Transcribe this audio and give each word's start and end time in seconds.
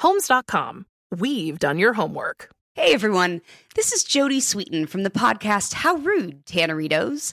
Homes.com. 0.00 0.86
We've 1.10 1.58
done 1.58 1.78
your 1.78 1.94
homework. 1.94 2.50
Hey 2.74 2.94
everyone, 2.94 3.40
this 3.74 3.92
is 3.92 4.04
Jodie 4.04 4.36
Sweetin 4.36 4.88
from 4.88 5.02
the 5.02 5.10
podcast 5.10 5.72
How 5.74 5.96
Rude, 5.96 6.46
Tanneritos. 6.46 7.32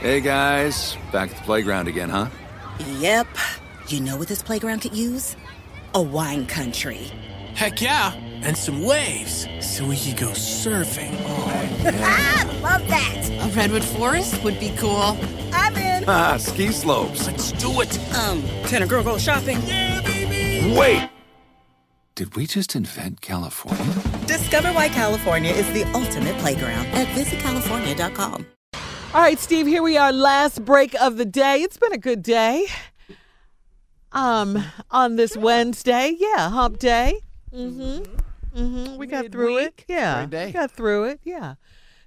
Hey 0.00 0.20
guys, 0.20 0.96
back 1.10 1.30
at 1.30 1.36
the 1.36 1.42
playground 1.42 1.88
again, 1.88 2.10
huh? 2.10 2.28
Yep. 2.98 3.28
You 3.88 4.00
know 4.00 4.16
what 4.18 4.28
this 4.28 4.42
playground 4.42 4.80
could 4.80 4.94
use? 4.94 5.36
A 5.94 6.02
wine 6.02 6.46
country. 6.46 7.10
Heck 7.54 7.80
yeah, 7.80 8.12
and 8.42 8.56
some 8.56 8.82
waves 8.82 9.46
so 9.60 9.84
we 9.84 9.96
could 9.96 10.16
go 10.16 10.28
surfing. 10.28 11.14
Oh, 11.24 11.70
ah, 12.02 12.58
love 12.62 12.86
that. 12.88 13.28
A 13.30 13.48
redwood 13.56 13.84
forest 13.84 14.42
would 14.44 14.58
be 14.58 14.74
cool. 14.76 15.16
I'm 15.52 15.76
in. 15.76 16.04
Ah, 16.08 16.36
ski 16.36 16.72
slopes. 16.72 17.26
Let's 17.26 17.52
do 17.52 17.80
it. 17.80 17.98
Um, 18.16 18.42
can 18.66 18.82
a 18.82 18.86
girl 18.86 19.02
go 19.02 19.18
shopping? 19.18 19.58
Yeah, 19.62 20.00
baby. 20.02 20.76
Wait. 20.76 21.08
Did 22.14 22.34
we 22.34 22.46
just 22.46 22.74
invent 22.74 23.20
California? 23.20 24.02
Discover 24.26 24.72
why 24.72 24.88
California 24.88 25.52
is 25.52 25.70
the 25.72 25.84
ultimate 25.92 26.36
playground 26.38 26.86
at 26.86 27.06
visitcalifornia.com. 27.08 28.46
All 29.14 29.20
right, 29.20 29.38
Steve, 29.38 29.66
here 29.66 29.82
we 29.82 29.96
are, 29.96 30.12
last 30.12 30.64
break 30.64 30.94
of 31.00 31.16
the 31.18 31.26
day. 31.26 31.62
It's 31.62 31.76
been 31.76 31.92
a 31.92 31.98
good 31.98 32.22
day. 32.22 32.66
Um, 34.12 34.64
on 34.90 35.16
this 35.16 35.36
Wednesday, 35.36 36.14
yeah, 36.18 36.48
hump 36.48 36.78
day. 36.78 37.20
Mm-hmm. 37.56 38.58
Mm-hmm. 38.58 38.96
We 38.96 39.06
got 39.06 39.30
through 39.32 39.58
it. 39.58 39.84
Yeah. 39.88 40.26
Day. 40.26 40.46
We 40.46 40.52
got 40.52 40.70
through 40.70 41.04
it. 41.04 41.20
Yeah. 41.24 41.54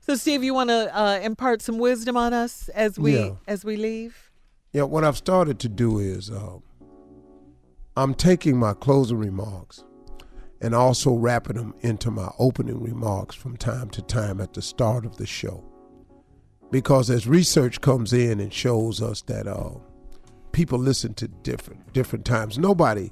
So 0.02 0.16
Steve, 0.16 0.44
you 0.44 0.54
want 0.54 0.70
to 0.70 0.96
uh, 0.98 1.20
impart 1.22 1.62
some 1.62 1.78
wisdom 1.78 2.18
on 2.18 2.34
us 2.34 2.70
as 2.70 2.98
we 3.00 3.18
Yeah. 3.18 3.32
as 3.48 3.64
we 3.66 3.78
leave? 3.78 4.32
Yeah, 4.74 4.84
what 4.84 5.04
I've 5.04 5.18
started 5.18 5.60
to 5.60 5.70
do 5.70 6.00
is 6.00 6.30
uh, 6.30 6.58
I'm 7.98 8.14
taking 8.14 8.58
my 8.58 8.74
closing 8.74 9.18
remarks 9.18 9.84
and 10.62 10.76
also 10.76 11.14
wrapping 11.14 11.56
them 11.58 11.74
into 11.82 12.12
my 12.12 12.30
opening 12.38 12.82
remarks 12.82 13.36
from 13.36 13.58
time 13.58 13.90
to 13.92 14.02
time 14.02 14.40
at 14.42 14.54
the 14.54 14.62
start 14.62 15.06
of 15.06 15.18
the 15.18 15.26
show. 15.26 15.64
Because 16.72 17.10
as 17.10 17.26
research 17.28 17.82
comes 17.82 18.14
in 18.14 18.40
and 18.40 18.54
shows 18.54 19.02
us 19.02 19.22
that 19.24 19.48
uh, 19.48 19.72
people 20.52 20.78
listen 20.78 21.14
to 21.16 21.28
different 21.28 21.94
different 21.94 22.26
times, 22.26 22.58
nobody, 22.58 23.10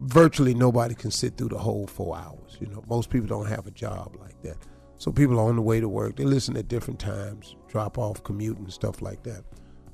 virtually 0.00 0.54
nobody 0.54 0.94
can 0.94 1.10
sit 1.10 1.36
through 1.36 1.48
the 1.48 1.58
whole 1.58 1.86
four 1.86 2.16
hours. 2.16 2.56
You 2.60 2.66
know, 2.68 2.82
most 2.88 3.10
people 3.10 3.28
don't 3.28 3.48
have 3.48 3.66
a 3.66 3.70
job 3.70 4.16
like 4.20 4.40
that. 4.42 4.56
So 4.96 5.10
people 5.10 5.38
are 5.38 5.48
on 5.48 5.56
the 5.56 5.62
way 5.62 5.80
to 5.80 5.88
work. 5.88 6.16
They 6.16 6.24
listen 6.24 6.56
at 6.56 6.68
different 6.68 7.00
times, 7.00 7.56
drop 7.68 7.96
off, 7.96 8.22
commute, 8.22 8.58
and 8.58 8.72
stuff 8.72 9.00
like 9.00 9.22
that. 9.22 9.44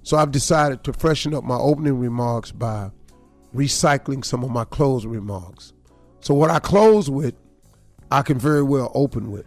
So 0.02 0.16
I've 0.16 0.30
decided 0.30 0.84
to 0.84 0.92
freshen 0.92 1.34
up 1.34 1.44
my 1.44 1.56
opening 1.56 1.98
remarks 1.98 2.52
by 2.52 2.90
recycling 3.54 4.24
some 4.24 4.44
of 4.44 4.50
my 4.50 4.64
closing 4.64 5.10
remarks. 5.10 5.72
So 6.20 6.34
what 6.34 6.50
I 6.50 6.58
close 6.58 7.10
with, 7.10 7.34
I 8.10 8.22
can 8.22 8.38
very 8.38 8.62
well 8.62 8.90
open 8.94 9.30
with. 9.30 9.46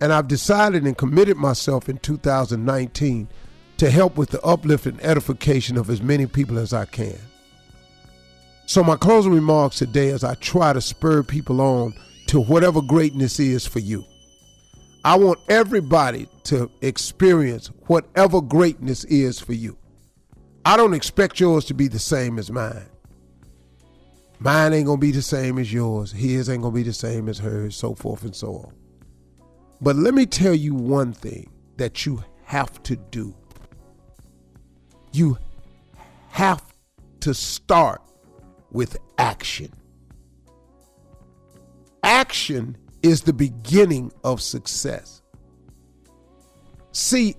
And 0.00 0.12
I've 0.12 0.28
decided 0.28 0.84
and 0.84 0.96
committed 0.96 1.36
myself 1.36 1.88
in 1.88 1.98
2019 1.98 3.28
to 3.78 3.90
help 3.90 4.16
with 4.16 4.30
the 4.30 4.40
uplift 4.42 4.86
and 4.86 5.02
edification 5.02 5.76
of 5.76 5.90
as 5.90 6.02
many 6.02 6.26
people 6.26 6.58
as 6.58 6.72
I 6.72 6.84
can. 6.84 7.18
So 8.68 8.84
my 8.84 8.96
closing 8.96 9.32
remarks 9.32 9.78
today 9.78 10.10
as 10.10 10.22
I 10.22 10.34
try 10.34 10.74
to 10.74 10.82
spur 10.82 11.22
people 11.22 11.62
on 11.62 11.94
to 12.26 12.38
whatever 12.38 12.82
greatness 12.82 13.40
is 13.40 13.66
for 13.66 13.78
you. 13.78 14.04
I 15.02 15.16
want 15.16 15.38
everybody 15.48 16.28
to 16.44 16.70
experience 16.82 17.68
whatever 17.86 18.42
greatness 18.42 19.04
is 19.04 19.40
for 19.40 19.54
you. 19.54 19.78
I 20.66 20.76
don't 20.76 20.92
expect 20.92 21.40
yours 21.40 21.64
to 21.64 21.74
be 21.74 21.88
the 21.88 21.98
same 21.98 22.38
as 22.38 22.50
mine. 22.50 22.90
Mine 24.38 24.74
ain't 24.74 24.84
gonna 24.84 24.98
be 24.98 25.12
the 25.12 25.22
same 25.22 25.58
as 25.58 25.72
yours. 25.72 26.12
His 26.12 26.50
ain't 26.50 26.60
gonna 26.60 26.74
be 26.74 26.82
the 26.82 26.92
same 26.92 27.30
as 27.30 27.38
hers, 27.38 27.74
so 27.74 27.94
forth 27.94 28.22
and 28.24 28.36
so 28.36 28.48
on. 28.48 28.72
But 29.80 29.96
let 29.96 30.12
me 30.12 30.26
tell 30.26 30.54
you 30.54 30.74
one 30.74 31.14
thing 31.14 31.48
that 31.78 32.04
you 32.04 32.22
have 32.44 32.82
to 32.82 32.96
do. 32.96 33.34
You 35.12 35.38
have 36.28 36.62
to 37.20 37.32
start 37.32 38.02
with 38.70 38.96
action. 39.18 39.72
Action 42.02 42.76
is 43.02 43.22
the 43.22 43.32
beginning 43.32 44.12
of 44.24 44.40
success. 44.40 45.22
See, 46.92 47.36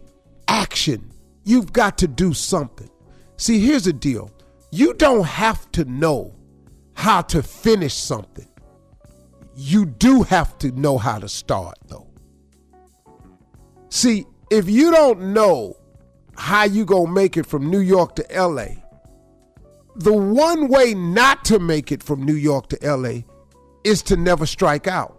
action, 0.47 1.11
you've 1.43 1.73
got 1.73 1.97
to 1.99 2.07
do 2.07 2.33
something. 2.33 2.89
See, 3.37 3.59
here's 3.59 3.85
the 3.85 3.93
deal 3.93 4.31
you 4.71 4.93
don't 4.93 5.25
have 5.25 5.71
to 5.71 5.85
know 5.85 6.35
how 6.93 7.21
to 7.21 7.41
finish 7.41 7.93
something, 7.93 8.47
you 9.55 9.85
do 9.85 10.23
have 10.23 10.57
to 10.59 10.71
know 10.71 10.97
how 10.97 11.19
to 11.19 11.29
start, 11.29 11.77
though. 11.87 12.07
See, 13.89 14.25
if 14.51 14.69
you 14.69 14.91
don't 14.91 15.33
know 15.33 15.75
how 16.35 16.63
you 16.63 16.85
gonna 16.85 17.11
make 17.11 17.37
it 17.37 17.45
from 17.45 17.69
New 17.69 17.79
York 17.79 18.15
to 18.15 18.25
LA, 18.33 18.67
the 19.99 20.13
one 20.13 20.69
way 20.69 20.93
not 20.93 21.43
to 21.45 21.59
make 21.59 21.91
it 21.91 22.01
from 22.01 22.23
New 22.23 22.35
York 22.35 22.69
to 22.69 22.77
LA 22.81 23.21
is 23.83 24.01
to 24.03 24.15
never 24.15 24.45
strike 24.45 24.87
out. 24.87 25.17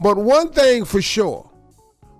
But 0.00 0.16
one 0.16 0.50
thing 0.50 0.84
for 0.84 1.00
sure, 1.00 1.48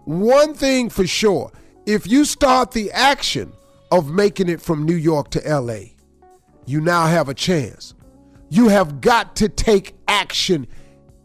one 0.04 0.54
thing 0.54 0.88
for 0.90 1.06
sure 1.06 1.50
if 1.86 2.06
you 2.06 2.24
start 2.24 2.70
the 2.70 2.92
action 2.92 3.52
of 3.90 4.12
making 4.12 4.48
it 4.48 4.60
from 4.60 4.84
New 4.84 4.94
York 4.94 5.30
to 5.30 5.40
LA, 5.60 5.90
you 6.66 6.80
now 6.80 7.06
have 7.06 7.28
a 7.28 7.34
chance. 7.34 7.94
You 8.48 8.68
have 8.68 9.00
got 9.00 9.34
to 9.36 9.48
take 9.48 9.94
action, 10.06 10.68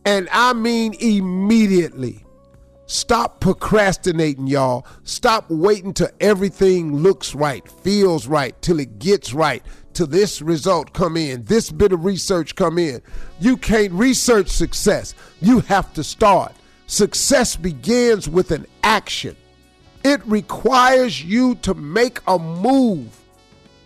and 0.06 0.28
I 0.32 0.54
mean 0.54 0.96
immediately. 1.00 2.26
Stop 2.88 3.42
procrastinating, 3.42 4.48
y'all. 4.48 4.88
Stop 5.04 5.50
waiting 5.50 5.94
till 5.94 6.10
everything 6.20 6.96
looks 6.96 7.36
right, 7.36 7.68
feels 7.82 8.28
right, 8.28 8.60
till 8.62 8.80
it 8.80 9.00
gets 9.00 9.34
right, 9.34 9.64
till 9.96 10.08
this 10.08 10.42
result 10.42 10.94
come 10.94 11.18
in, 11.18 11.44
this 11.46 11.72
bit 11.72 11.92
of 11.92 12.06
research 12.06 12.56
come 12.56 12.78
in. 12.78 13.02
You 13.40 13.58
can't 13.58 13.94
research 13.94 14.50
success. 14.50 15.16
You 15.42 15.62
have 15.62 15.94
to 15.94 16.04
start. 16.04 16.54
Success 16.88 17.56
begins 17.56 18.30
with 18.30 18.52
an 18.52 18.68
action. 18.84 19.36
It 20.04 20.24
requires 20.28 21.24
you 21.24 21.56
to 21.56 21.74
make 21.74 22.20
a 22.28 22.38
move. 22.38 23.18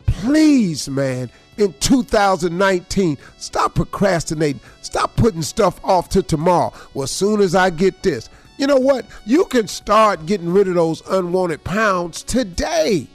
Please, 0.06 0.90
man, 0.90 1.30
in 1.58 1.74
2019, 1.80 3.18
stop 3.38 3.76
procrastinating. 3.76 4.60
Stop 4.82 5.16
putting 5.16 5.42
stuff 5.42 5.80
off 5.84 6.10
to 6.10 6.22
tomorrow. 6.24 6.74
Well, 6.94 7.04
as 7.04 7.12
soon 7.12 7.40
as 7.40 7.56
I 7.56 7.70
get 7.70 8.04
this, 8.04 8.30
you 8.58 8.68
know 8.68 8.78
what? 8.78 9.06
You 9.26 9.46
can 9.46 9.68
start 9.68 10.26
getting 10.26 10.52
rid 10.52 10.68
of 10.68 10.76
those 10.76 11.02
unwanted 11.10 11.64
pounds 11.64 12.24
today. 12.24 13.08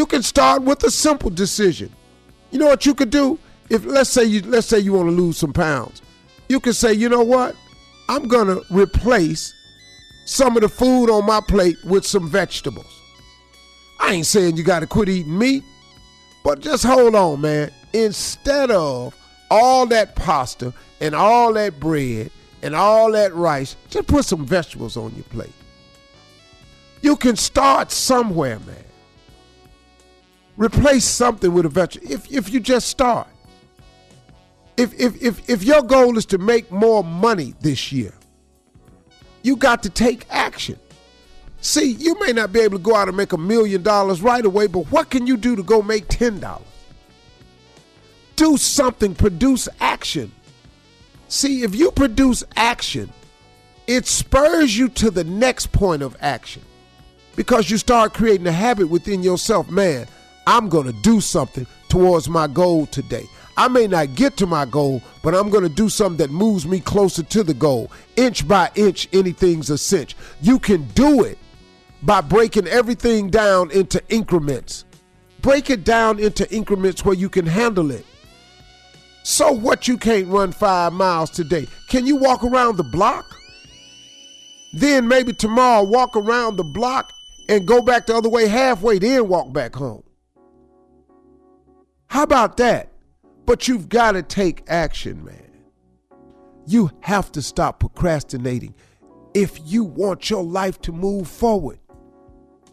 You 0.00 0.06
can 0.06 0.22
start 0.22 0.62
with 0.62 0.82
a 0.84 0.90
simple 0.90 1.28
decision. 1.28 1.92
You 2.50 2.58
know 2.58 2.68
what 2.68 2.86
you 2.86 2.94
could 2.94 3.10
do? 3.10 3.38
If 3.68 3.84
let's 3.84 4.08
say 4.08 4.24
you 4.24 4.40
let's 4.40 4.66
say 4.66 4.78
you 4.78 4.94
want 4.94 5.10
to 5.10 5.14
lose 5.14 5.36
some 5.36 5.52
pounds. 5.52 6.00
You 6.48 6.58
can 6.58 6.72
say, 6.72 6.94
"You 6.94 7.10
know 7.10 7.22
what? 7.22 7.54
I'm 8.08 8.26
to 8.26 8.62
replace 8.70 9.52
some 10.24 10.56
of 10.56 10.62
the 10.62 10.70
food 10.70 11.10
on 11.10 11.26
my 11.26 11.42
plate 11.42 11.76
with 11.84 12.06
some 12.06 12.30
vegetables." 12.30 12.86
I 14.00 14.14
ain't 14.14 14.24
saying 14.24 14.56
you 14.56 14.62
got 14.62 14.80
to 14.80 14.86
quit 14.86 15.10
eating 15.10 15.36
meat, 15.36 15.64
but 16.44 16.60
just 16.60 16.82
hold 16.82 17.14
on, 17.14 17.42
man. 17.42 17.70
Instead 17.92 18.70
of 18.70 19.14
all 19.50 19.84
that 19.88 20.16
pasta 20.16 20.72
and 21.02 21.14
all 21.14 21.52
that 21.52 21.78
bread 21.78 22.30
and 22.62 22.74
all 22.74 23.12
that 23.12 23.34
rice, 23.34 23.76
just 23.90 24.08
put 24.08 24.24
some 24.24 24.46
vegetables 24.46 24.96
on 24.96 25.14
your 25.14 25.24
plate. 25.24 25.52
You 27.02 27.16
can 27.16 27.36
start 27.36 27.92
somewhere, 27.92 28.58
man. 28.60 28.84
Replace 30.56 31.04
something 31.04 31.52
with 31.52 31.66
a 31.66 31.68
vegetable 31.68 32.12
if, 32.12 32.30
if 32.30 32.52
you 32.52 32.60
just 32.60 32.88
start. 32.88 33.28
If, 34.76 34.98
if, 34.98 35.22
if, 35.22 35.48
if 35.48 35.62
your 35.62 35.82
goal 35.82 36.16
is 36.16 36.26
to 36.26 36.38
make 36.38 36.70
more 36.70 37.04
money 37.04 37.54
this 37.60 37.92
year, 37.92 38.14
you 39.42 39.56
got 39.56 39.82
to 39.82 39.90
take 39.90 40.26
action. 40.30 40.78
See, 41.60 41.92
you 41.92 42.18
may 42.20 42.32
not 42.32 42.52
be 42.52 42.60
able 42.60 42.78
to 42.78 42.82
go 42.82 42.96
out 42.96 43.08
and 43.08 43.16
make 43.16 43.32
a 43.32 43.38
million 43.38 43.82
dollars 43.82 44.22
right 44.22 44.44
away, 44.44 44.66
but 44.66 44.90
what 44.90 45.10
can 45.10 45.26
you 45.26 45.36
do 45.36 45.56
to 45.56 45.62
go 45.62 45.82
make 45.82 46.08
$10? 46.08 46.62
Do 48.36 48.56
something, 48.56 49.14
produce 49.14 49.68
action. 49.80 50.32
See, 51.28 51.62
if 51.62 51.74
you 51.74 51.90
produce 51.90 52.42
action, 52.56 53.12
it 53.86 54.06
spurs 54.06 54.76
you 54.76 54.88
to 54.88 55.10
the 55.10 55.24
next 55.24 55.72
point 55.72 56.02
of 56.02 56.16
action 56.20 56.62
because 57.36 57.70
you 57.70 57.76
start 57.76 58.14
creating 58.14 58.46
a 58.46 58.52
habit 58.52 58.88
within 58.88 59.22
yourself. 59.22 59.70
Man, 59.70 60.06
I'm 60.46 60.68
going 60.68 60.86
to 60.86 61.02
do 61.02 61.20
something 61.20 61.66
towards 61.88 62.28
my 62.28 62.46
goal 62.46 62.86
today. 62.86 63.26
I 63.56 63.68
may 63.68 63.86
not 63.86 64.14
get 64.14 64.36
to 64.38 64.46
my 64.46 64.64
goal, 64.64 65.02
but 65.22 65.34
I'm 65.34 65.50
going 65.50 65.64
to 65.64 65.74
do 65.74 65.88
something 65.88 66.16
that 66.18 66.32
moves 66.32 66.66
me 66.66 66.80
closer 66.80 67.22
to 67.22 67.42
the 67.42 67.52
goal. 67.52 67.90
Inch 68.16 68.48
by 68.48 68.70
inch, 68.74 69.08
anything's 69.12 69.68
a 69.70 69.76
cinch. 69.76 70.16
You 70.40 70.58
can 70.58 70.86
do 70.88 71.24
it 71.24 71.38
by 72.02 72.20
breaking 72.22 72.66
everything 72.68 73.28
down 73.28 73.70
into 73.70 74.02
increments. 74.08 74.84
Break 75.42 75.68
it 75.68 75.84
down 75.84 76.18
into 76.18 76.50
increments 76.54 77.04
where 77.04 77.14
you 77.14 77.28
can 77.28 77.46
handle 77.46 77.90
it. 77.90 78.06
So 79.22 79.52
what 79.52 79.86
you 79.86 79.98
can't 79.98 80.28
run 80.28 80.52
five 80.52 80.92
miles 80.92 81.30
today? 81.30 81.66
Can 81.88 82.06
you 82.06 82.16
walk 82.16 82.42
around 82.42 82.76
the 82.76 82.84
block? 82.84 83.26
Then 84.72 85.06
maybe 85.08 85.32
tomorrow 85.32 85.82
walk 85.82 86.16
around 86.16 86.56
the 86.56 86.64
block 86.64 87.12
and 87.48 87.66
go 87.66 87.82
back 87.82 88.06
the 88.06 88.14
other 88.14 88.28
way 88.28 88.46
halfway, 88.46 88.98
then 88.98 89.28
walk 89.28 89.52
back 89.52 89.74
home. 89.74 90.02
How 92.10 92.24
about 92.24 92.56
that? 92.56 92.90
But 93.46 93.68
you've 93.68 93.88
got 93.88 94.12
to 94.12 94.24
take 94.24 94.64
action, 94.66 95.24
man. 95.24 95.48
You 96.66 96.90
have 97.02 97.30
to 97.32 97.40
stop 97.40 97.78
procrastinating 97.78 98.74
if 99.32 99.60
you 99.64 99.84
want 99.84 100.28
your 100.28 100.42
life 100.42 100.80
to 100.82 100.92
move 100.92 101.28
forward. 101.28 101.78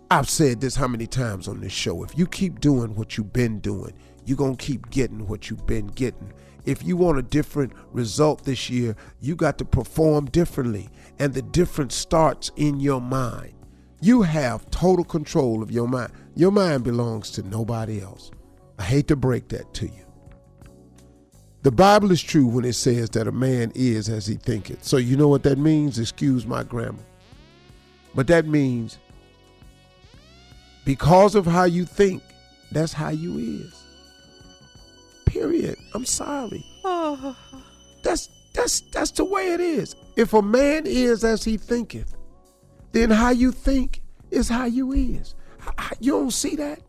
I've 0.10 0.28
said 0.28 0.60
this 0.60 0.75
how 0.75 0.88
many 0.88 1.06
times 1.06 1.48
on 1.48 1.62
this 1.62 1.72
show. 1.72 2.04
If 2.04 2.18
you 2.18 2.25
keep 2.25 2.60
doing 2.62 2.95
what 2.95 3.16
you've 3.16 3.31
been 3.31 3.60
doing, 3.60 3.94
you're 4.25 4.38
going 4.38 4.56
to 4.56 4.66
keep 4.66 4.89
getting 4.89 5.28
what 5.28 5.51
you've 5.51 5.68
been 5.68 5.86
getting. 5.86 6.33
If 6.66 6.83
you 6.83 6.98
want 6.98 7.19
a 7.19 7.22
different 7.24 7.74
result 7.92 8.44
this 8.44 8.72
year, 8.72 8.95
you 9.22 9.36
got 9.36 9.60
to 9.60 9.66
perform 9.66 10.25
differently. 10.25 10.90
And 11.19 11.36
the 11.36 11.44
difference 11.44 11.94
starts 11.94 12.51
in 12.56 12.80
your 12.80 13.01
mind. 13.01 13.54
You 14.01 14.24
have 14.24 14.68
total 14.72 15.06
control 15.06 15.62
of 15.62 15.69
your 15.69 15.88
mind. 15.88 16.12
Your 16.33 16.51
mind 16.51 16.83
belongs 16.83 17.30
to 17.31 17.44
nobody 17.44 18.01
else. 18.01 18.31
I 18.77 18.83
hate 18.83 19.07
to 19.07 19.15
break 19.15 19.47
that 19.50 19.74
to 19.75 19.85
you. 19.85 20.06
The 21.63 21.71
Bible 21.71 22.12
is 22.12 22.21
true 22.21 22.47
when 22.47 22.63
it 22.63 22.74
says 22.74 23.09
that 23.12 23.27
a 23.27 23.31
man 23.31 23.71
is 23.75 24.07
as 24.07 24.25
he 24.27 24.35
thinketh. 24.35 24.83
So 24.83 24.97
you 24.97 25.18
know 25.18 25.27
what 25.27 25.44
that 25.44 25.57
means? 25.57 26.00
Excuse 26.00 26.45
my 26.45 26.63
grammar. 26.63 27.03
But 28.15 28.27
that 28.27 28.45
means 28.45 28.97
because 30.85 31.35
of 31.35 31.45
how 31.45 31.65
you 31.65 31.85
think, 31.85 32.24
that's 32.71 32.94
how 32.94 33.09
you 33.09 33.38
is. 33.38 33.83
Period. 35.25 35.77
I'm 35.94 36.06
sorry. 36.06 36.65
That's 38.03 38.30
that's 38.53 38.80
that's 38.91 39.12
the 39.12 39.25
way 39.25 39.51
it 39.53 39.59
is. 39.59 39.95
If 40.15 40.33
a 40.33 40.41
man 40.41 40.83
is 40.85 41.25
as 41.25 41.44
he 41.44 41.57
thinketh, 41.57 42.15
then 42.94 43.12
how 43.12 43.31
you 43.31 43.51
think 43.51 44.01
is 44.31 44.47
how 44.47 44.65
you 44.65 44.94
is. 44.94 45.35
You 46.00 46.13
don't 46.13 46.31
see 46.31 46.56
that? 46.56 46.80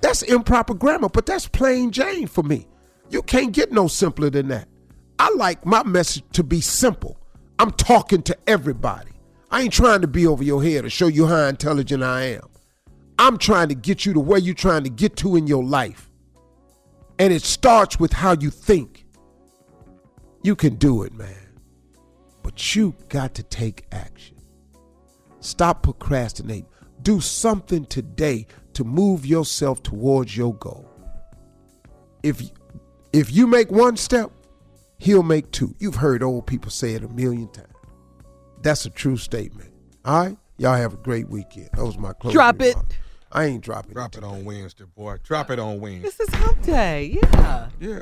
That's 0.00 0.22
improper 0.22 0.74
grammar, 0.74 1.08
but 1.08 1.26
that's 1.26 1.48
plain 1.48 1.90
Jane 1.90 2.26
for 2.26 2.42
me. 2.42 2.66
You 3.10 3.22
can't 3.22 3.52
get 3.52 3.72
no 3.72 3.88
simpler 3.88 4.30
than 4.30 4.48
that. 4.48 4.68
I 5.18 5.30
like 5.34 5.64
my 5.66 5.82
message 5.82 6.24
to 6.32 6.44
be 6.44 6.60
simple. 6.60 7.18
I'm 7.58 7.72
talking 7.72 8.22
to 8.22 8.36
everybody. 8.46 9.10
I 9.50 9.62
ain't 9.62 9.72
trying 9.72 10.02
to 10.02 10.06
be 10.06 10.26
over 10.26 10.44
your 10.44 10.62
head 10.62 10.84
to 10.84 10.90
show 10.90 11.08
you 11.08 11.26
how 11.26 11.46
intelligent 11.46 12.02
I 12.02 12.22
am. 12.22 12.48
I'm 13.18 13.38
trying 13.38 13.68
to 13.70 13.74
get 13.74 14.06
you 14.06 14.12
to 14.12 14.20
where 14.20 14.38
you're 14.38 14.54
trying 14.54 14.84
to 14.84 14.90
get 14.90 15.16
to 15.16 15.36
in 15.36 15.46
your 15.46 15.64
life. 15.64 16.08
And 17.18 17.32
it 17.32 17.42
starts 17.42 17.98
with 17.98 18.12
how 18.12 18.36
you 18.38 18.50
think. 18.50 19.06
You 20.42 20.54
can 20.54 20.76
do 20.76 21.02
it, 21.02 21.12
man. 21.12 21.58
But 22.42 22.76
you 22.76 22.94
got 23.08 23.34
to 23.34 23.42
take 23.42 23.86
action. 23.90 24.36
Stop 25.40 25.82
procrastinating. 25.82 26.68
Do 27.02 27.20
something 27.20 27.86
today 27.86 28.46
to 28.78 28.84
move 28.84 29.26
yourself 29.26 29.82
towards 29.82 30.36
your 30.36 30.54
goal. 30.54 30.88
If 32.22 32.40
if 33.12 33.32
you 33.32 33.48
make 33.48 33.72
one 33.72 33.96
step, 33.96 34.30
he'll 34.98 35.24
make 35.24 35.50
two. 35.50 35.74
You've 35.80 35.96
heard 35.96 36.22
old 36.22 36.46
people 36.46 36.70
say 36.70 36.92
it 36.94 37.02
a 37.02 37.08
million 37.08 37.48
times. 37.48 37.74
That's 38.62 38.84
a 38.86 38.90
true 38.90 39.16
statement. 39.16 39.72
All 40.04 40.26
right? 40.26 40.36
Y'all 40.58 40.76
have 40.76 40.94
a 40.94 40.96
great 40.98 41.28
weekend. 41.28 41.70
That 41.72 41.84
was 41.84 41.98
my 41.98 42.12
closing 42.12 42.36
Drop 42.36 42.62
it. 42.62 42.76
remarks. 42.76 42.94
I 43.32 43.44
ain't 43.46 43.64
dropping 43.64 43.94
Drop 43.94 44.14
it. 44.14 44.18
it 44.18 44.24
on 44.24 44.44
Wednesday, 44.44 44.84
boy. 44.84 45.16
Drop 45.24 45.50
it 45.50 45.58
on 45.58 45.80
Wednesday. 45.80 46.02
This 46.02 46.20
is 46.20 46.32
hump 46.34 46.62
day. 46.62 47.18
Yeah. 47.20 47.68
Yeah. 47.80 47.98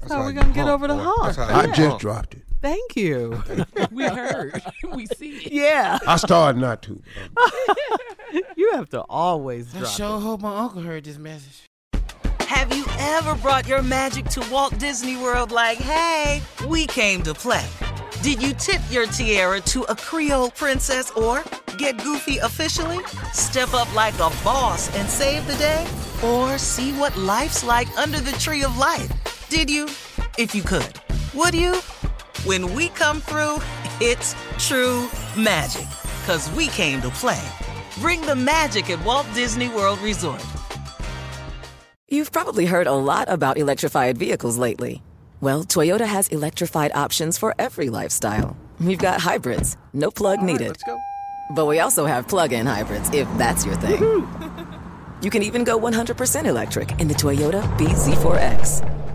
That's 0.00 0.12
how 0.12 0.20
we're 0.20 0.32
going 0.32 0.48
to 0.48 0.52
get 0.52 0.68
over 0.68 0.86
the 0.86 0.96
boy. 0.96 1.02
hump. 1.02 1.38
I 1.38 1.64
you 1.64 1.72
just 1.72 1.98
dropped 1.98 2.34
it. 2.34 2.42
Thank 2.60 2.96
you. 2.96 3.42
we 3.90 4.04
heard. 4.04 4.62
we 4.94 5.06
see 5.06 5.36
it. 5.38 5.52
Yeah. 5.52 5.98
I 6.06 6.16
started 6.16 6.60
not 6.60 6.82
to. 6.82 7.02
You 8.56 8.72
have 8.72 8.88
to 8.90 9.02
always 9.02 9.74
I 9.74 9.84
sure 9.84 10.16
it. 10.16 10.20
hope 10.20 10.40
my 10.40 10.56
uncle 10.58 10.82
heard 10.82 11.04
this 11.04 11.16
message. 11.16 11.62
Have 12.40 12.74
you 12.74 12.84
ever 12.98 13.34
brought 13.36 13.66
your 13.68 13.82
magic 13.82 14.26
to 14.30 14.44
Walt 14.50 14.76
Disney 14.78 15.16
World 15.16 15.52
like, 15.52 15.78
hey, 15.78 16.42
we 16.68 16.86
came 16.86 17.22
to 17.22 17.32
play? 17.32 17.64
Did 18.22 18.42
you 18.42 18.52
tip 18.54 18.80
your 18.90 19.06
tiara 19.06 19.60
to 19.60 19.82
a 19.84 19.94
Creole 19.96 20.50
princess 20.50 21.10
or 21.12 21.44
get 21.78 22.02
goofy 22.02 22.38
officially? 22.38 22.98
Step 23.32 23.72
up 23.74 23.92
like 23.94 24.14
a 24.14 24.30
boss 24.42 24.94
and 24.96 25.08
save 25.08 25.46
the 25.46 25.54
day? 25.56 25.86
Or 26.24 26.58
see 26.58 26.92
what 26.92 27.16
life's 27.16 27.62
like 27.62 27.88
under 27.96 28.18
the 28.18 28.32
tree 28.32 28.64
of 28.64 28.76
life? 28.76 29.08
Did 29.48 29.70
you? 29.70 29.84
If 30.36 30.54
you 30.54 30.62
could. 30.62 31.00
Would 31.34 31.54
you? 31.54 31.80
When 32.46 32.74
we 32.74 32.90
come 32.90 33.20
through, 33.20 33.56
it's 34.00 34.36
true 34.64 35.10
magic. 35.36 35.88
Cause 36.26 36.48
we 36.52 36.68
came 36.68 37.02
to 37.02 37.10
play. 37.10 37.42
Bring 37.98 38.20
the 38.20 38.36
magic 38.36 38.88
at 38.88 39.04
Walt 39.04 39.26
Disney 39.34 39.68
World 39.68 39.98
Resort. 39.98 40.44
You've 42.08 42.30
probably 42.30 42.66
heard 42.66 42.86
a 42.86 42.92
lot 42.92 43.28
about 43.28 43.58
electrified 43.58 44.16
vehicles 44.16 44.58
lately. 44.58 45.02
Well, 45.40 45.64
Toyota 45.64 46.06
has 46.06 46.28
electrified 46.28 46.92
options 46.94 47.36
for 47.36 47.52
every 47.58 47.90
lifestyle. 47.90 48.56
We've 48.78 48.96
got 48.96 49.20
hybrids, 49.20 49.76
no 49.92 50.12
plug 50.12 50.40
needed. 50.40 50.68
let's 50.68 50.84
go. 50.84 51.00
But 51.50 51.66
we 51.66 51.80
also 51.80 52.06
have 52.06 52.28
plug 52.28 52.52
in 52.52 52.64
hybrids, 52.64 53.10
if 53.12 53.26
that's 53.38 53.66
your 53.66 53.74
thing. 53.74 54.00
you 55.20 55.30
can 55.30 55.42
even 55.42 55.64
go 55.64 55.80
100% 55.80 56.46
electric 56.46 57.00
in 57.00 57.08
the 57.08 57.14
Toyota 57.14 57.60
BZ4X. 57.76 59.05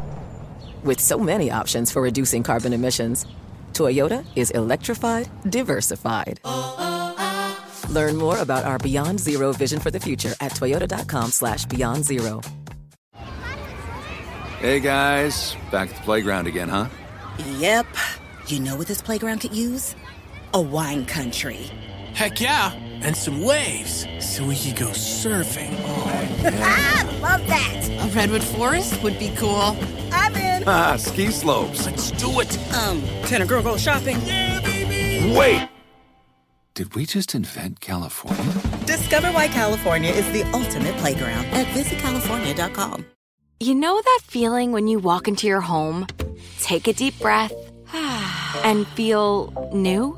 With 0.83 0.99
so 0.99 1.19
many 1.19 1.51
options 1.51 1.91
for 1.91 2.01
reducing 2.01 2.41
carbon 2.43 2.73
emissions, 2.73 3.25
Toyota 3.73 4.25
is 4.35 4.49
electrified, 4.51 5.29
diversified. 5.49 6.39
Learn 7.89 8.15
more 8.17 8.37
about 8.39 8.65
our 8.65 8.79
Beyond 8.79 9.19
Zero 9.19 9.51
vision 9.53 9.79
for 9.79 9.91
the 9.91 9.99
future 9.99 10.33
at 10.41 10.53
toyota.com 10.53 11.31
slash 11.31 11.65
beyond 11.65 12.03
zero. 12.05 12.41
Hey 14.59 14.79
guys, 14.79 15.55
back 15.71 15.89
at 15.89 15.95
the 15.95 16.01
playground 16.03 16.47
again, 16.47 16.69
huh? 16.69 16.87
Yep. 17.57 17.87
You 18.47 18.59
know 18.59 18.75
what 18.75 18.87
this 18.87 19.01
playground 19.01 19.39
could 19.39 19.53
use? 19.53 19.95
A 20.53 20.61
wine 20.61 21.05
country. 21.05 21.69
Heck 22.13 22.39
yeah, 22.41 22.73
and 22.73 23.15
some 23.15 23.41
waves 23.41 24.05
so 24.19 24.45
we 24.45 24.55
could 24.57 24.75
go 24.77 24.87
surfing. 24.87 25.77
Ah, 26.43 27.19
love 27.21 27.45
that. 27.47 27.87
A 28.01 28.15
redwood 28.15 28.43
forest 28.43 29.01
would 29.03 29.17
be 29.19 29.31
cool. 29.37 29.75
I'm. 30.35 30.63
Ah, 30.67 30.95
ski 30.97 31.27
slopes. 31.31 31.85
Let's 31.85 32.11
do 32.11 32.39
it. 32.39 32.57
Um, 32.75 33.01
can 33.25 33.41
a 33.41 33.45
girl 33.45 33.63
go 33.63 33.77
shopping? 33.77 34.17
Wait! 35.35 35.67
Did 36.73 36.95
we 36.95 37.05
just 37.05 37.35
invent 37.35 37.81
California? 37.81 38.53
Discover 38.85 39.31
why 39.31 39.49
California 39.49 40.09
is 40.11 40.25
the 40.31 40.43
ultimate 40.53 40.95
playground 40.97 41.45
at 41.47 41.67
visitcalifornia.com. 41.67 43.05
You 43.59 43.75
know 43.75 44.01
that 44.01 44.19
feeling 44.23 44.71
when 44.71 44.87
you 44.87 44.97
walk 44.97 45.27
into 45.27 45.47
your 45.47 45.61
home, 45.61 46.07
take 46.61 46.87
a 46.87 46.93
deep 46.93 47.19
breath, 47.19 47.53
and 48.63 48.87
feel 48.87 49.69
new? 49.73 50.17